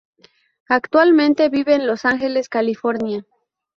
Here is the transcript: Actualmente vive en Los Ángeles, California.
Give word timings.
Actualmente 0.69 1.49
vive 1.49 1.75
en 1.75 1.85
Los 1.85 2.05
Ángeles, 2.05 2.49
California. 2.49 3.23